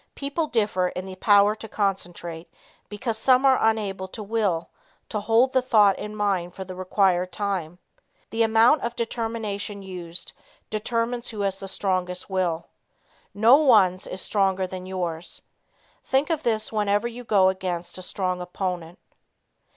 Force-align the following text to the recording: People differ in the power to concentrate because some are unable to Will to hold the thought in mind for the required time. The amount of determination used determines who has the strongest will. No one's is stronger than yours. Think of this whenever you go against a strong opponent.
People 0.15 0.47
differ 0.47 0.87
in 0.87 1.05
the 1.05 1.15
power 1.15 1.53
to 1.53 1.67
concentrate 1.69 2.51
because 2.89 3.19
some 3.19 3.45
are 3.45 3.59
unable 3.61 4.07
to 4.07 4.23
Will 4.23 4.67
to 5.09 5.19
hold 5.19 5.53
the 5.53 5.61
thought 5.61 5.95
in 5.99 6.15
mind 6.15 6.55
for 6.55 6.63
the 6.65 6.73
required 6.73 7.31
time. 7.31 7.77
The 8.31 8.41
amount 8.41 8.81
of 8.81 8.95
determination 8.95 9.83
used 9.83 10.33
determines 10.71 11.29
who 11.29 11.41
has 11.41 11.59
the 11.59 11.67
strongest 11.67 12.31
will. 12.31 12.65
No 13.35 13.57
one's 13.57 14.07
is 14.07 14.21
stronger 14.21 14.65
than 14.65 14.87
yours. 14.87 15.43
Think 16.03 16.31
of 16.31 16.41
this 16.41 16.71
whenever 16.71 17.07
you 17.07 17.23
go 17.23 17.49
against 17.49 17.99
a 17.99 18.01
strong 18.01 18.41
opponent. 18.41 18.97